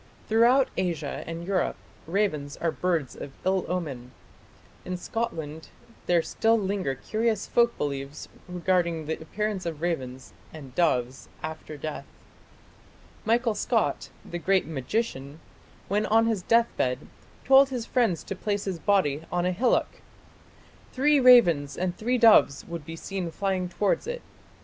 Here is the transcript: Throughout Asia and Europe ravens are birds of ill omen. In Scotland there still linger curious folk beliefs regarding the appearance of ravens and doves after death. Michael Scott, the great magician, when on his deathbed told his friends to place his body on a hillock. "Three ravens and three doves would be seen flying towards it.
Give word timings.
Throughout 0.27 0.69
Asia 0.77 1.23
and 1.27 1.45
Europe 1.45 1.75
ravens 2.07 2.57
are 2.57 2.71
birds 2.71 3.15
of 3.15 3.29
ill 3.45 3.65
omen. 3.69 4.09
In 4.83 4.97
Scotland 4.97 5.69
there 6.07 6.23
still 6.23 6.57
linger 6.57 6.95
curious 6.95 7.45
folk 7.45 7.77
beliefs 7.77 8.27
regarding 8.47 9.05
the 9.05 9.21
appearance 9.21 9.63
of 9.63 9.79
ravens 9.79 10.33
and 10.51 10.73
doves 10.73 11.29
after 11.43 11.77
death. 11.77 12.07
Michael 13.25 13.53
Scott, 13.53 14.09
the 14.25 14.39
great 14.39 14.65
magician, 14.65 15.39
when 15.87 16.07
on 16.07 16.25
his 16.25 16.41
deathbed 16.41 17.05
told 17.45 17.69
his 17.69 17.85
friends 17.85 18.23
to 18.23 18.35
place 18.35 18.63
his 18.65 18.79
body 18.79 19.21
on 19.31 19.45
a 19.45 19.51
hillock. 19.51 20.01
"Three 20.91 21.19
ravens 21.19 21.77
and 21.77 21.95
three 21.95 22.17
doves 22.17 22.65
would 22.65 22.87
be 22.87 22.95
seen 22.95 23.29
flying 23.29 23.69
towards 23.69 24.07
it. 24.07 24.23